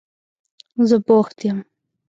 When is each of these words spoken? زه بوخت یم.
زه 0.87 0.97
بوخت 1.05 1.37
یم. 1.47 1.59